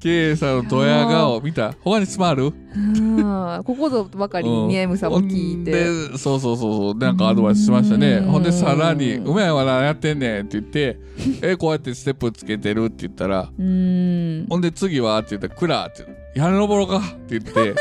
[0.00, 1.40] K さんのドヤ顔。
[1.40, 1.74] 見た？
[1.80, 2.44] 他に質問ある？
[2.74, 3.62] うん。
[3.64, 5.84] ここぞばかりにね M さんも聞いて。
[5.84, 6.94] ほんでそうそうそうそう。
[6.96, 8.14] なんかアドバイスしましたね。
[8.14, 8.24] うん。
[8.32, 10.98] ほんでさらに「うまいわなやってんねん」って言って
[11.42, 14.46] 「えこうやってステップつけてる」って言ったらうーん。
[14.48, 15.18] ほんで次は？
[15.18, 17.74] って言ったら「クラ」って「屋根登ろうか」って言って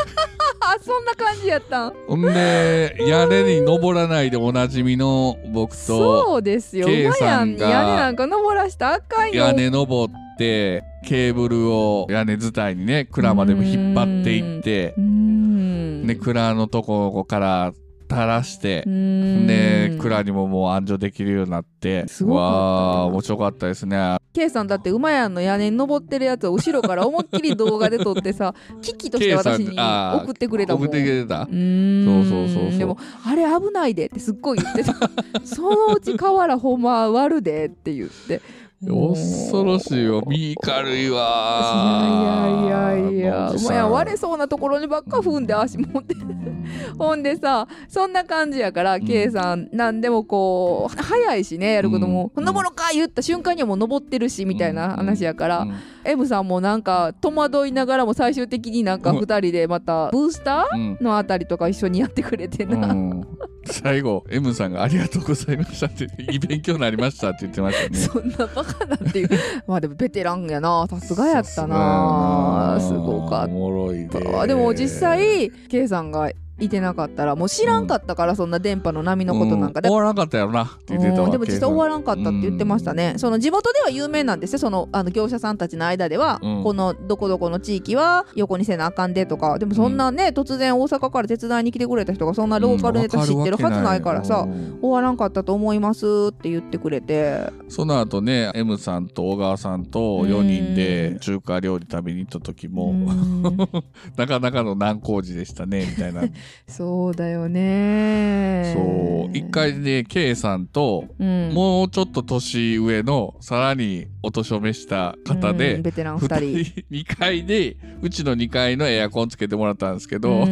[0.74, 1.94] あそんな感じやったん。
[2.08, 6.88] ほんで屋根に登らないでおなじみの僕とそうですよ。
[6.88, 9.48] K さんがに屋根なんか登らしたらあかんよ。
[9.48, 16.08] 屋根登ってケーブルを屋根伝いにね蔵までも引っ張っていってうーん。
[16.08, 17.74] で蔵のとこから
[18.12, 24.17] 垂らしてで蔵にももう安城できるようになってすごわあ面白かったですね。
[24.34, 30.84] K さんだって馬やんの屋根に登ってるやつを後ろから思いっきり動画で撮ってさ 危機として私に送ってくれたもん。
[30.84, 31.45] 送ってくれた。
[31.45, 34.93] そうそうそうでもあれ危ないでってすっごい言ってた。
[35.43, 38.41] そのうち瓦ほんま割るでって言って
[38.84, 42.65] 恐ろしいよ身軽いわ。
[42.65, 46.15] いやいやいやもうや割れそうなところにばっか踏んで足持って。
[46.98, 49.06] ほんでさそんな感じやから、うん。
[49.06, 52.44] K さん何でもこう早いしねやることも、うん。
[52.44, 55.74] 登ろうか言った瞬間にはもう登ってるしみたいな話やから、うん。
[56.04, 59.17] M さんもなんか戸惑いながらも最終的になんかうん。
[59.20, 60.98] 2人でまたブースタうん。
[61.00, 63.28] ーのあたりとか一緒にやってくれてな、うん。
[63.65, 67.98] 最後 M さんが「ありがとうございました」って「いい勉強になりました」って言ってましたね。
[68.00, 69.30] そんなバカなっていう
[69.68, 70.86] まあでもベテランやな。
[70.90, 72.78] さすがやったな。
[72.80, 74.20] さすごかっおもろいで。
[74.20, 79.82] たでも実際 K さんがいてなかったらもう知らんかったから、そんな電波の波のことなんか。
[79.82, 86.63] で、う終わらなかったやろなって言ってたでも実際終わららんかったって言ってましたね、その地元では有名なんですよそのあの業者さんたちの間では、うん。
[86.63, 89.60] このどこどこの地域は横にせなあかんでとか。
[89.60, 94.47] でもそんなね、突然大阪から手伝いに来てくれた人がそんなローカルネタ知ってるはずないからさ、
[94.82, 97.52] 終わらんかったと思いますって言ってくれて。
[97.67, 103.06] その後ね M さんと小川さんと4人で中華料理食べに行った時も、うん。
[104.15, 106.21] なかなかの難工事でしたねみたいな
[106.68, 108.74] そうだよね。
[108.76, 111.50] そう一回ね K さんとうん。
[111.54, 116.64] もうちょっと年上のさらにお年を召した方で、うんベテラン2 2人。
[116.64, 120.46] 人2階でうちの2階のエアコンつけてもらったんですけど、うん。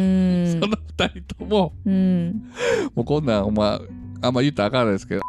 [0.60, 2.42] その2人ともうん。
[2.94, 3.78] もうこんなんお前
[4.22, 5.22] あんま言ったらあかんないですけど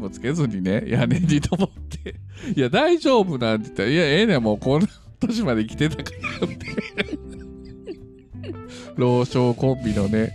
[0.00, 2.16] もつけずにね屋根に登って
[2.56, 4.86] 「いや大丈夫なん」て言ったら「いやええねんもうこの
[5.20, 6.66] 年まで生きてたから」って
[8.96, 10.32] 老少コンビのね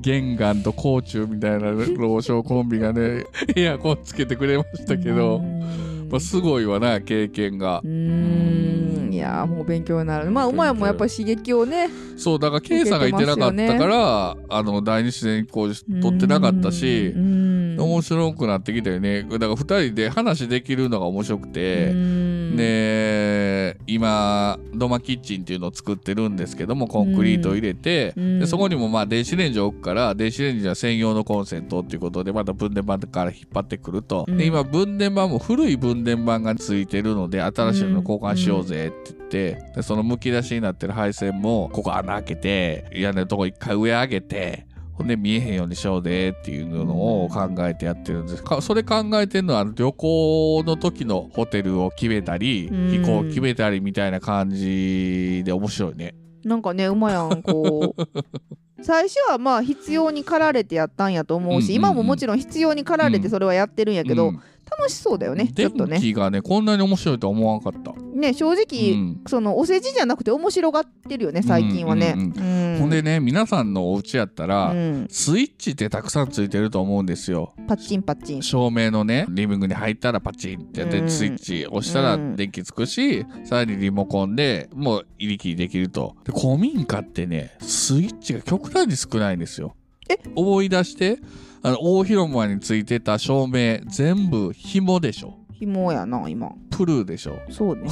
[0.00, 6.08] 玄関と甲虫みたいな老少コンビがねエアコンつけてくれましたけど、うん。
[6.10, 7.80] まあ、すごいわな経験が。
[7.84, 7.86] う。
[7.86, 9.12] ーん。
[9.12, 10.30] いやーもう勉強になる。
[10.30, 17.76] まあ馬やもやっぱり刺激をねそうだから K さんがいてなかったから、あの第二自然工事撮ってなかったしう、ん。
[17.78, 19.22] 面白くなってきたよね。
[19.22, 28.40] だから2人で話できるのが面白くて、うんで今土間キッチンっていうのを作ってるんですけどもコンクリートを入れて、うん。
[28.40, 34.36] でそこにもまあ電子レンジを置くから電子レンジは専用のコンセントっていうことでまた分電盤から引っ張ってくると、うん。
[34.36, 44.66] で今分電盤も古い分電盤がついてるので新しいの交換しようぜって言って、でそのむき出しになってる配線もここ穴開けて屋根のとこ一回上上げて
[44.96, 48.42] ほんで見えへんようにしようでっていうのを考えてやってるんです。
[48.42, 52.90] かそれ考えてるのは旅行の時のホテルを決めたりうん。
[52.90, 56.14] 飛行決めたりみたいな感じで面白いね。
[56.44, 58.02] なんかね馬やんこう。
[58.82, 65.92] 最初はまあ必要に駆られてやったんやと思うし、うんうんうん今ももちろん必要に駆られてそれはやってるんやけど、うん楽しそうだよねちょっとね。
[65.92, 67.92] 電気がねこんなに面白いとは思わなかった。
[68.16, 69.20] ね正直、うん。
[69.26, 72.14] そのお世辞じゃなくて面白がってるよね最近はね。
[72.16, 72.22] うん。
[72.22, 75.06] うんほんでね皆さんのお家やったら、うん。
[75.10, 77.54] スイッチってたくさんついてると思うんですよ。
[77.68, 78.42] パッチンパッチン。
[78.42, 81.10] 照明のねリビングに入ったらパチンってやって、うん。
[81.10, 82.36] スイッチ押したらうん。
[82.36, 86.16] 電気つくし、さらにリモコンでもう入り切りできると。
[86.24, 89.76] で古民家ってねスイッチが極端に少ないんですよ。
[90.08, 90.18] え？
[90.34, 91.18] 思い出して
[91.62, 95.34] あの大広間についてた照明全部紐でしょ？
[95.52, 96.50] 紐やな今。
[96.70, 97.38] プルーでしょ？
[97.48, 97.88] そうね。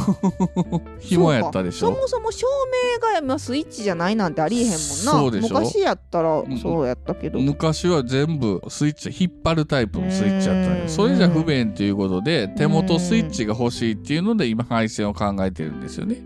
[1.01, 1.87] 紐やったでしょ？
[1.87, 2.47] そもそも照
[2.95, 4.79] 明が今スイッチじゃないなんてありえへんもんな。
[4.79, 5.55] そうでしょ？
[5.55, 7.41] 昔やったらんそうやったけど。
[7.41, 10.89] 昔は全部スイッチ引っ張るタイプのスイッチやったんよ。
[10.89, 16.17] それじゃ不便っていうことで手元スイッチが欲しいっていうので今配線を考えてるんですよね。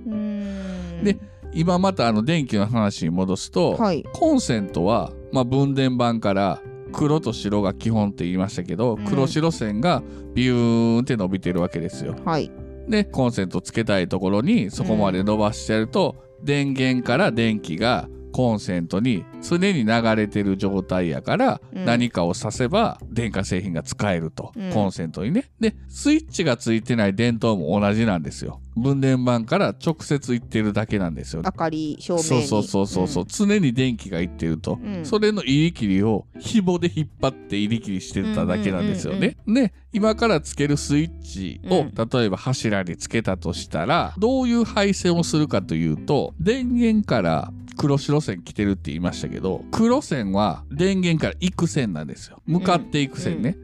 [1.04, 1.16] で
[1.54, 4.04] 今またあの電気の話に戻すと、はい。
[4.12, 6.60] コンセントは、まあ、分電盤から
[6.92, 9.04] 黒と白が基本って言いましたけど、うん。
[9.04, 10.02] 黒白線が
[10.34, 12.16] ビューンって伸びてるわけですよ。
[12.24, 12.50] はい。
[12.88, 21.84] でコンセントつけたいところにそこまで伸ばしてやると、電源から電気がコンセントに常に流れてる状態やから、うん。
[21.84, 24.72] 何かをさせば電化製品が使えると、うん。
[24.72, 25.50] コンセントにね。
[25.60, 32.24] でスイッチがついてない電灯も同じなんですよ分電盤から直接いってるだけなんですよ明かり照明に。
[32.24, 35.04] そうそうそうそうそう、常に電気がいってると、うん。
[35.04, 39.36] それの入り切りを紐で引っ張って入り切りしてただけなんですよね。
[39.46, 41.94] で今からつけるスイッチを、うん。
[41.94, 52.42] 例えば柱につけたとしたらどういう配線をするかというと電源から黒白線来てるって言いましたけど黒線は電源から行く線なんですよ。
[52.44, 53.56] 向かっていく線ね、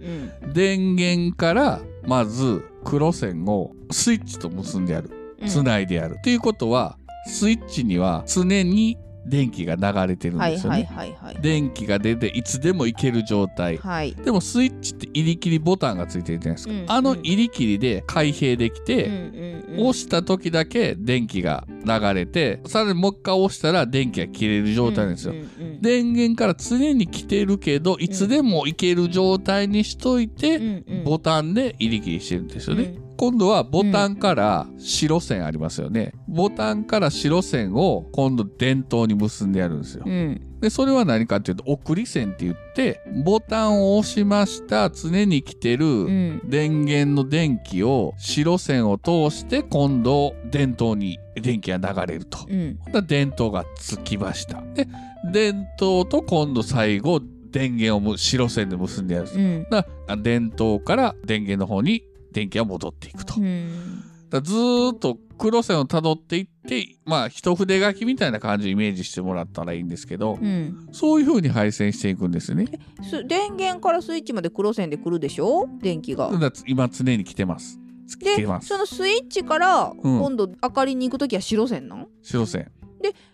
[0.43, 5.11] うん電源からまず黒線をスイッチと結んである。
[5.11, 6.97] うんつないである、っていうことは
[7.27, 10.89] スイッチには常に電気が流れてるんですよね、
[11.41, 13.79] 電気が出ていつでも行ける状態。
[13.79, 14.15] はい。
[14.15, 40.59] でもスイッチって入り切りボタンがついてるじゃないですか、うんあの入り切りで開閉できて、うんうんうん押した時だけ電気が流れてさらにもう一回押したら電気が切れる状態なんですよ、うんうんうん電源から常に来てるけどいつでも行ける状態にしといて、うんうんボタンで入り切りしてるんですよね、うん今度はボタンから白線ありますよね、ボタンから白線を今度電灯に結んでやるんですよ、うん。
[40.61, 46.43] でそれは何かっていうと送り線って言ってボタンを押しました常に来てるうん。
[46.45, 52.39] 電源の電気を白線を通して今度電灯に電気が流れると。
[52.47, 52.79] うん。
[53.07, 54.63] 電灯がつきました。
[54.75, 54.87] で
[55.33, 59.45] 電灯と今度最後電源をむ白線で結んでやるんですよ。
[59.47, 59.67] うん。
[59.71, 62.05] だから電灯から電源の方に
[62.35, 63.37] 電気が戻っていくと。
[64.29, 72.67] だずーっと黒線をたどっていってまあ一筆書きみたいな感じをイメージしてもらったらいいんですけど、うんそういう風に配線していくんですね。
[73.03, 75.69] す電源からスイッチまで黒線で来るでしょ？
[75.81, 76.31] 電気が
[76.67, 77.79] 今常に来てます。
[78.09, 78.77] 来でそ。
[78.77, 82.71] のスイッチからうん今度明かりに行く時は白線なん白線。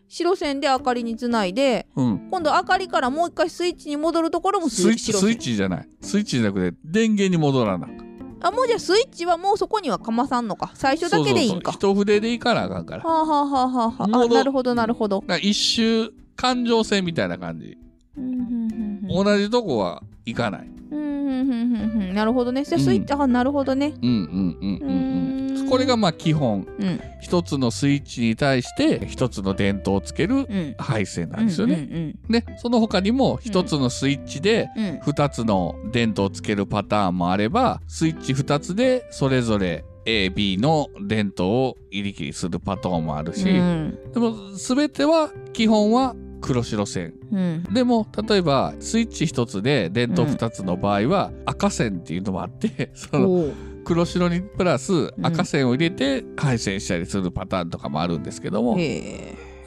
[0.08, 2.28] 白線で明かりにつないでうん。
[2.30, 5.88] 今度明かりからもう一回スイッチに戻るところもススイッチ、白線スイッチじゃない。
[6.00, 8.09] スイッチじゃなくて、電源に戻らなあかん。
[8.42, 10.70] あもうじゃあスイッチはもうそこにはかまさんのか。
[10.74, 11.72] 最初だけでいいんか。
[11.72, 13.04] 一筆でいかなあかんから。
[13.04, 15.22] はあはあはあはあなるほどなるほど。
[15.26, 17.76] ら一周、環状線みたいな感じ。
[18.16, 18.44] うんうんう
[18.76, 18.90] ん
[19.24, 20.70] 同じとこは行かない。
[20.92, 22.14] うんうんうんうんうん。
[22.14, 22.64] なるほどね。
[22.64, 23.94] じゃあスイッチ、あなるほどね。
[24.00, 24.88] うんうんうんうん。
[24.88, 24.92] う
[25.36, 25.39] ん。
[25.68, 26.66] これがまあ基本。
[26.78, 27.00] うん。
[27.20, 30.74] 一つのスイッチに対して一つの電灯をつけるうん。
[30.78, 32.14] 配線なんですよね。
[32.28, 34.84] ねで、その他にも一つのスイッチでうん。
[34.84, 34.98] うん。
[35.00, 43.98] 2つの電灯をつけるパターンもあればスイッチ2つでそれぞれ AB の電灯を入り切りするパターンもあるし、うん。
[44.12, 47.14] でも全ては基本は黒白線。
[47.30, 47.62] うん。
[47.72, 53.52] でも例えばスイッチ1つで電灯2つの場合は赤線っていうのもあって そのおう
[53.90, 58.76] 黒白にプラス赤線を入れて回線したりするパターンとかもあるんですけども、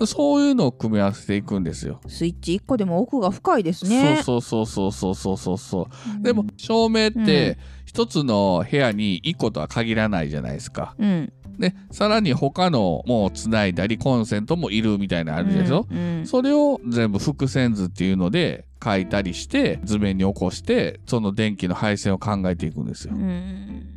[0.05, 1.99] そういうのを組み合わせていくんですよ。
[2.07, 4.21] スイッチ1個でも奥が深いですね。
[4.23, 6.19] そうそうそうそうそうそうそうう。
[6.19, 6.23] ん。
[6.23, 10.95] でも照明って一つの部屋に1個とは限らないじゃないですか。
[10.97, 11.33] うん。
[11.59, 16.25] でさらに他のもうつないだりコンセントもいるみたいなのあるでしょ、うんうん。
[16.25, 23.15] それを全部伏線図っていうので書いたりして図面に起こしてその電気の配線を考えていくんですよ。
[23.15, 23.92] うん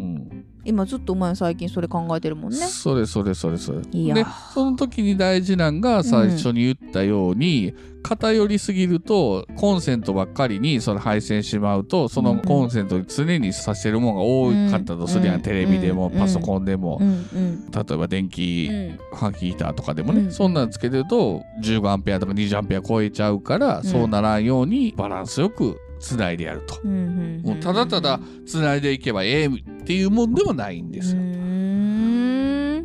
[0.00, 2.58] うん、今ずっとお前最近それ考えてるもんね。
[2.58, 3.80] それそれそれそれ。
[3.80, 15.42] でその時に大事なんが最初に言ったように、偏りすぎるとコンセントばっかりにその配線しまうとそのコンセントに常に挿してるものが多かったとするやん、うん。
[15.42, 16.18] テレビでもうん。
[16.18, 17.08] パソコンでも、うん。
[17.08, 17.70] うん。
[17.70, 20.32] 例えば電気、うんファンヒーターとかでもね、うん。
[20.32, 23.84] そんなんつけてると15アンペアとか20アンペア超えちゃうから、ん。
[23.84, 26.78] そうならんようにバランスよくつないでやると。
[26.84, 29.50] うんうんもうただただつないでいけばええっ
[29.84, 31.22] ていうもんではないんですよ。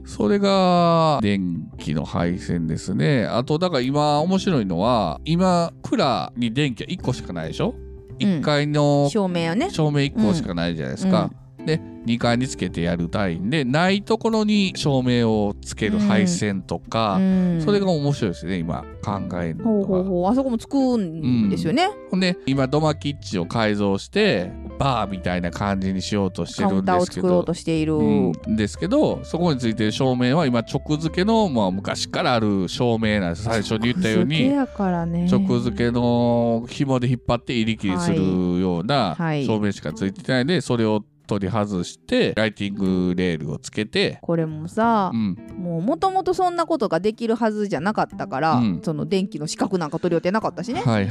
[0.05, 3.25] それが電気の配線ですね。
[3.25, 7.75] あとだから今面白いのは今蔵に電気は1個しかないでしょ？
[8.19, 11.29] うん ?1 階の照明よね照明1個しかないじゃないですか。
[11.29, 11.35] で
[12.05, 17.61] 2階につけてやる単位でないところに照明をつける配線とか、うん。
[17.63, 20.09] それが面白いですね今考えるのほうほうが。
[20.09, 20.31] ほう。
[20.31, 33.43] あそこもつくんですよね、ほんで今土間キッチンを改造してバーみたいな感じにしようとしてカウンターるんですけを作ろうどとしている、うん、ですけどそこについてる照明は今直付けの、まあ、昔からある照明なんです。
[33.43, 39.45] 最初に言ったように直付けの紐で引っ張って入り切りするようなはい。
[39.45, 42.75] 照明しかついてないのでそれを取り外してライティン
[43.11, 48.81] グレールをつけて、これもさう、ん、もうもともとそんなことができるはずじゃなかったから、うん。
[48.83, 51.07] その電気の四角なんか取り寄ってなかったしね、最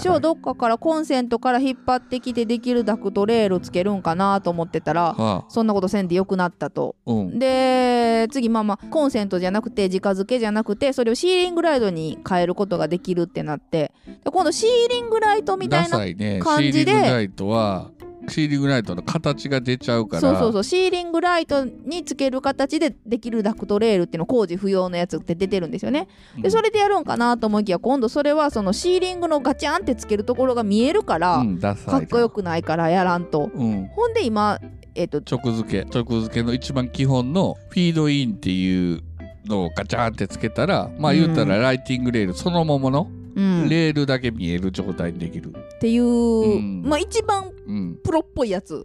[0.00, 6.96] 初どっかからコンセントから引っ張ってきてできるダクトレールつけるんかなと思ってたらはそんなことせんでよくなったと。
[7.06, 7.38] あ、うん。
[7.38, 13.92] で次まあまあコンセントじゃなくて直付けじゃなくてそれをシーリングライトに変えることができるってなって。
[14.24, 17.90] で今度シーリングライトみたダいな感じでシーリングライトは
[18.28, 20.20] シーリングライトの形が出ちゃうから。
[20.20, 20.64] そうそうそう。
[20.64, 26.08] シーリングライトにつける形でできるダクトレールっていうの工事不要のやつって出てるんですよね。
[26.38, 33.50] でそれでやるんかなと思いきや今度それはそのシーリングのガチャンってつけるところが見えるから、うん、かっこよくないからやらんと。
[33.54, 33.88] うん。
[33.88, 34.58] ほんで今
[34.94, 35.90] えっ、と直付け。
[35.90, 39.02] 直付けの一番基本のフィードインっていう
[39.46, 45.52] のをガチャンってつけたら、まあ言うたらライティングレールそのままのうん、っレールだけ見える状態にできる。
[45.80, 46.82] ていう、うん。
[46.82, 47.98] まあ一番うん。
[48.02, 48.84] プロっぽいやつ。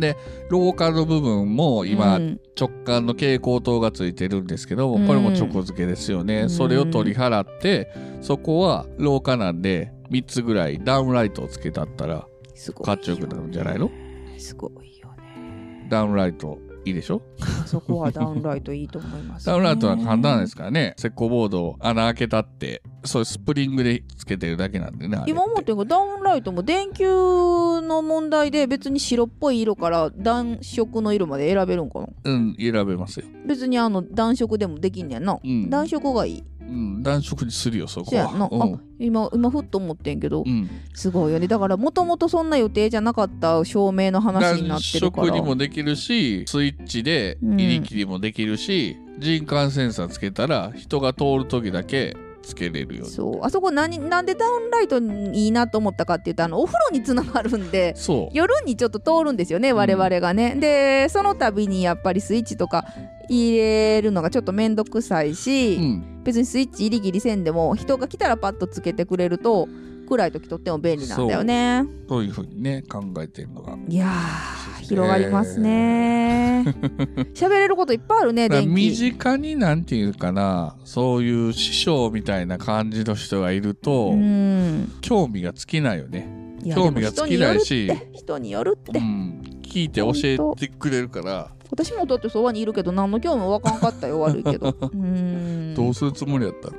[0.00, 0.16] で、
[0.50, 2.40] 廊下の部分も今、うん。
[2.58, 5.06] 直感の蛍光灯がついてるんですけど、うん。
[5.06, 6.42] これも直付けですよね。
[6.42, 6.50] うん。
[6.50, 7.88] それを取り払って、
[8.20, 13.90] そこは廊下なんで、3つぐらいダウンライトをつけたったら、すごいかっちょよくなるんじゃないの？
[14.38, 15.86] すごいよね。
[15.90, 17.22] ダウンライトいいでしょ？
[17.40, 20.94] あ そこはダウンライトいいと思います、ね、ダウンライトは簡単ですからね。
[20.98, 25.22] 石膏ボードを穴開けたって、そうスプリングでつけてるだけなんでね。
[25.26, 32.08] 今思ってるけどダウンライトも電球の問題で別に白っぽい色から暖色の色まで選べるんかな？
[32.24, 33.26] うん、選べますよ。
[33.46, 35.70] 別にあの暖色でもできんねんな、うん。
[35.70, 38.28] 暖色がいいうん、暖色にするよ、そこは。
[38.28, 40.68] そうやん今今ふっと思ってんけど、うん。
[40.94, 53.04] すごいよねだからもともとそんな予定じゃなかった照明の話になってるから暖色にもできるし、スイッチでうん入り切りもできるし、人感センサーつけたら人が通る時だけつけれるよ。
[53.06, 58.36] そうあそこ何なんでダウンライトにいいなと思ったかっていうとあのお風呂につながるんでそう。
[58.36, 62.84] 夜にちょっと通るんですよね我々がね、でその度にやっぱりスイッチとか
[63.28, 66.13] 入れるのがちょっと面倒くさいし、うん。
[66.24, 69.68] 別にスイッチ入り切りせんでも人が来たらパッとつけてくれると
[70.06, 71.84] 暗い時とっても便利なんだよね。
[72.08, 72.24] そう。
[72.24, 73.76] いうふうにね、考えてるのが。
[73.88, 76.64] いやー広がりますね。
[77.34, 84.92] 喋れることいっぱいあるね身近になんていうかな、そういう師匠みたいな感じの人がいると、うん。
[85.00, 86.43] 興味が尽きないよね。
[86.72, 87.90] 興味が尽きないし。
[88.12, 88.98] 人によるって。
[88.98, 89.42] うん。
[89.62, 94.76] 聞いて教えてくれるから、私もだってそばにいるけど何の興味もわかんかったよ悪いけど。
[94.92, 95.74] うん。
[95.74, 96.76] どうするつもりやったの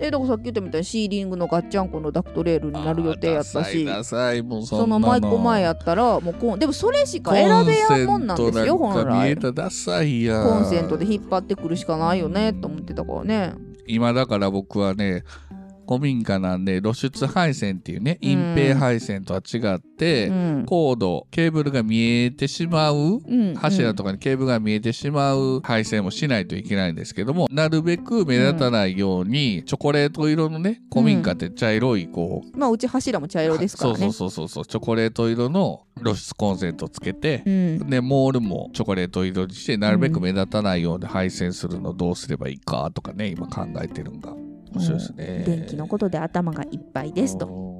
[0.00, 3.86] えだからさっき言ったみたいにシーリングのガッチャンコのダクトレールになる予定やったし。
[4.66, 9.36] そのマイク前やったらもうこうでもそれしか選べやんもんなんですよ本来。
[9.36, 9.50] コ
[10.60, 13.54] ンセントで引っ張ってくるしかないよねと思ってたからね。
[13.86, 15.22] 今だから僕はね
[15.86, 18.28] 古民家なんで露出配線っていうねうん。
[18.28, 20.64] 隠蔽配線とは違って、うん。
[20.66, 23.54] コードケーブルが見えてしまううん。
[23.54, 33.98] 柱とかにケーブルが見えてしまう配線もしないといけないんですけどもなるべく目立たないように、チョコレート色のね古民家って茶色いこう、まあうち柱も茶色ですからね。
[33.98, 37.90] そうそうそうそうチョコレート色の露出コンセントつけて、うん。
[37.90, 44.32] でモールもチョコレート色にしてなるべく目立たないように配線するのどうすればいいかとかね今考えてるんが
[44.74, 45.44] 面白いですね。
[45.46, 47.74] 電気のことで頭がいっぱいですとうん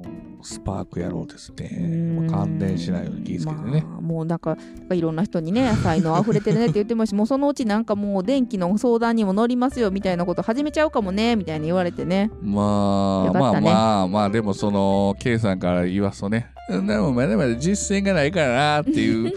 [0.45, 2.27] スパーク野郎ですうね。
[2.29, 3.81] 感電しないように気をつけてね。
[3.81, 4.55] まあもうなんか
[4.91, 19.33] いろんな人にね才能あふれてるねって言ってますし もうそのうちなんかもう電気の相談にも乗りますよみたいなこと始めちゃうかもねみたいに言われてねまあ、まあまあまあでもその K さんから言わすとねでもまだまだ実践がないからなっていう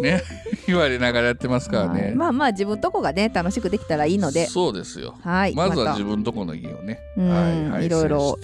[0.00, 0.22] ね
[0.66, 2.02] 言われながらやってますからはい。
[2.02, 2.12] ね。
[2.14, 4.46] まあまあ自分とこがね楽しくできたらいいので。
[4.46, 5.14] そうですよ。
[5.22, 5.54] はい。
[5.54, 5.92] まずはた。
[5.92, 7.28] 自分とこの家をね、うん。
[7.28, 8.38] はい、配いろいろ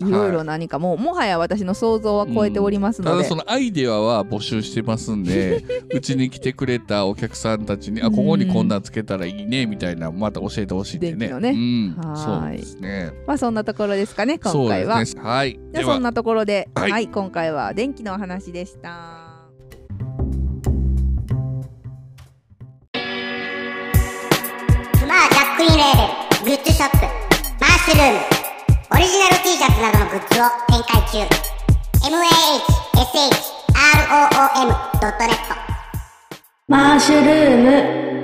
[0.00, 11.28] いろいろは何かもうもはや私の想像は超えておりますので、ただそのアイデアは募集してますんで うちに来てくれたお客さんたちにあここにこんなんつけたらいいねみたいなまた教えてほしいんでね。
[11.40, 11.50] ね。
[11.50, 12.18] うん、はい。
[12.18, 13.10] そうですね。
[13.26, 14.94] まあそんなところですかね今回は。
[14.94, 15.22] そうですね。
[15.22, 15.58] はい。
[15.74, 19.17] じゃそんなところで、は、はいい今回は電気のお話でした。
[26.78, 26.96] ショップ
[27.60, 28.18] マッシュルーム
[28.94, 31.26] オリジナル T シャツなどのグッズを展開中。
[35.08, 35.34] Mahshroom.net
[36.68, 38.17] マッシュルーム。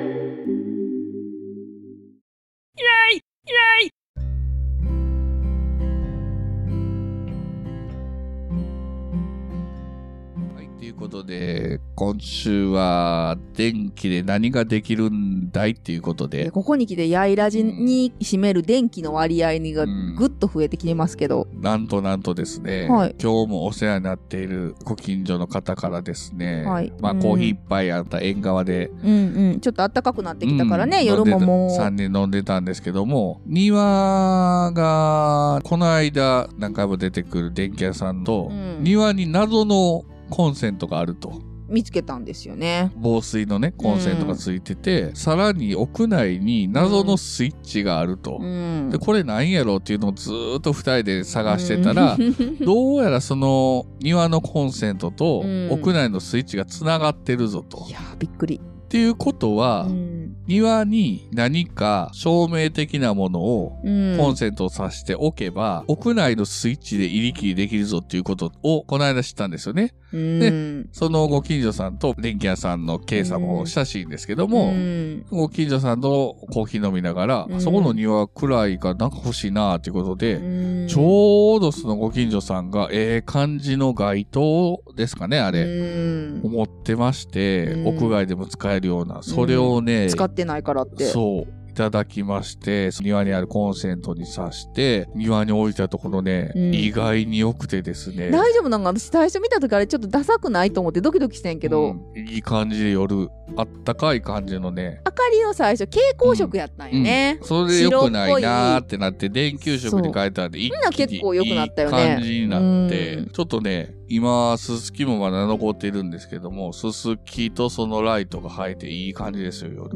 [11.04, 16.44] ことで今週は電気で何ができるんだいっていうことで。
[16.44, 20.14] でここに来てヤイラジに占める電気の割合がうん。
[20.16, 23.16] ぐっと増えてきてますけど、なんとなんとですね、はい。
[23.20, 26.88] 今日もお世話になっているご近所の方からですね、はい。
[26.88, 27.00] うん。
[27.00, 28.90] まあコーヒー一杯あった縁側で。
[29.02, 31.04] うんうん、ちょっと暖かくなってきたからね、うん。
[31.04, 38.82] 夜もも3人飲んでたんですけども、庭が、この間何回も出てくる電気屋さんと、うん。
[38.82, 41.42] 庭に謎のコンセントがあると。
[41.68, 42.92] 見つけたんですよね。
[42.96, 48.38] 防水のね、コンセントがついてて、さらに屋内に謎のスイッチがあると。
[48.40, 57.86] うんで、これ何やろうっていうのをずーっと二人で探してたら、うん どうやらその庭のコンセントとうん屋内のスイッチがつながってるぞと。
[57.88, 58.60] いやーびっくり。
[58.60, 60.14] っていうことは、うん
[60.46, 69.94] 庭に何か照明的なものをうんコンセントを挿しておけば、屋内のスイッチで入り切りできるぞっていうことをこの間知ったんですよね。
[70.14, 70.88] うん。
[70.92, 75.26] そのご近所さんと電気屋さんの K さんも親しいんですけども、うん。
[75.30, 77.60] ご近所さんとコーヒー飲みながら、うん。
[77.60, 80.86] そこの庭暗いからなんか欲しいなっていうことで、うん。
[80.88, 85.62] ちょうどそのご近所さんがええ感じの街灯ですかね、あれ。
[85.62, 86.40] うん。
[86.44, 87.88] 思ってまして、うん。
[87.88, 91.04] 屋外でも使えるような、それをね、使ってないからって。
[91.06, 96.74] そう、いただきまして、庭にあるコンセントに挿して、庭に置いたところね、うん。
[96.74, 98.30] 意外に良くてですね。
[98.30, 98.68] 大丈夫？
[98.68, 100.72] なんか私最初見た時あれちょっとダサくない？
[100.72, 102.18] と思ってドキドキしてんけど、うん。
[102.18, 105.00] いい感じで夜、あったかい感じのね。
[105.04, 107.38] 明かりを最初蛍光色やったんよね。
[107.40, 107.46] うん。
[107.46, 110.80] それで良くないなーってなって、電球色に変えたんで、一みん。
[110.80, 112.02] な結構良くなったよね。
[112.02, 119.90] いい感じになってうん、ちょっとね、今、すすきもまだ残っているんですけども、すすきとそのライトが映えていい感じですよ、夜。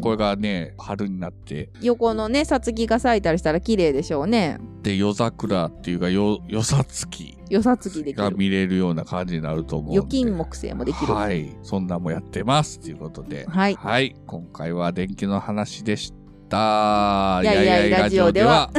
[0.00, 4.58] これがね、春になって、横のね、さつきが咲いたりしたら綺麗でしょうね。
[4.82, 8.22] で、夜桜っていうか、よ、よさつきよさつきできる。
[8.22, 9.92] が見れるような感じになると思う。
[9.92, 11.12] 預金木星もできる。
[11.12, 11.56] はい。
[11.62, 12.80] そんなんもやってます。
[12.80, 13.46] ということで。
[13.48, 14.16] はいはい。
[14.26, 16.12] 今回は電気の話でし
[16.48, 17.40] た。
[17.42, 18.70] やいやいラジオでは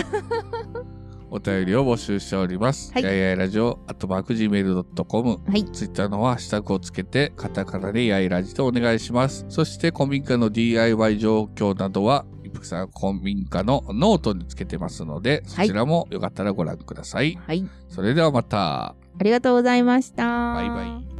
[1.29, 2.93] お便りを募集しております。
[2.93, 5.39] はいやいやいラジオ、あとマーク Gmail.com。
[5.45, 5.65] はい。
[5.65, 9.45] ツイッターのはハッシュタグをつけて、カタカナでやいラジとお願いします。
[9.49, 12.25] そして、古民家の DIY 状況などは、
[12.57, 17.37] 一服さん古民家のノートにつけてますので、そちらもよかったらご覧ください。
[17.45, 17.65] はい。
[17.89, 18.95] それではまた。
[19.19, 20.23] ありがとうございました。
[20.53, 21.16] バイバイ。